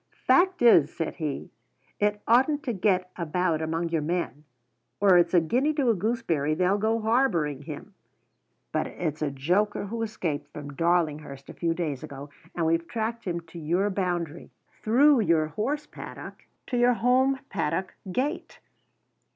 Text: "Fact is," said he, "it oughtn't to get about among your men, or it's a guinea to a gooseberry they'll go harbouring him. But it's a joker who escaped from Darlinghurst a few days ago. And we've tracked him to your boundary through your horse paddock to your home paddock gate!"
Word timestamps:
"Fact 0.25 0.63
is," 0.63 0.91
said 0.91 1.17
he, 1.17 1.51
"it 1.99 2.23
oughtn't 2.27 2.63
to 2.63 2.73
get 2.73 3.11
about 3.17 3.61
among 3.61 3.89
your 3.89 4.01
men, 4.01 4.45
or 4.99 5.15
it's 5.15 5.35
a 5.35 5.39
guinea 5.39 5.73
to 5.73 5.91
a 5.91 5.93
gooseberry 5.93 6.55
they'll 6.55 6.79
go 6.79 6.99
harbouring 7.01 7.61
him. 7.61 7.93
But 8.71 8.87
it's 8.87 9.21
a 9.21 9.29
joker 9.29 9.85
who 9.85 10.01
escaped 10.01 10.51
from 10.53 10.73
Darlinghurst 10.75 11.49
a 11.49 11.53
few 11.53 11.75
days 11.75 12.01
ago. 12.01 12.31
And 12.55 12.65
we've 12.65 12.87
tracked 12.87 13.25
him 13.25 13.41
to 13.41 13.59
your 13.59 13.91
boundary 13.91 14.49
through 14.81 15.19
your 15.19 15.49
horse 15.49 15.85
paddock 15.85 16.47
to 16.65 16.77
your 16.79 16.93
home 16.95 17.37
paddock 17.51 17.93
gate!" 18.11 18.59